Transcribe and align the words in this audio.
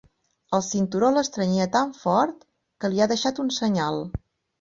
El 0.57 0.61
cinturó 0.67 1.09
l'estrenyia 1.17 1.67
tan 1.75 1.91
fort 1.97 2.39
que 2.85 2.91
li 2.95 3.05
ha 3.05 3.09
deixat 3.13 3.43
un 3.45 3.53
senyal. 3.59 4.01